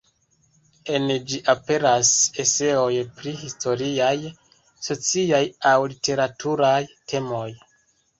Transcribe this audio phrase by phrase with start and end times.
[0.99, 2.13] En ĝi aperas
[2.43, 4.13] eseoj pri historiaj,
[4.87, 5.43] sociaj
[5.73, 6.79] aŭ literaturaj
[7.15, 7.47] temoj.